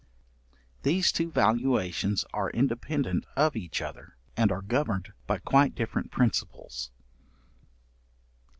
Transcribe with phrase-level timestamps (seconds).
[0.81, 6.89] These two valuations are independent of each other, and are governed by quite different principles.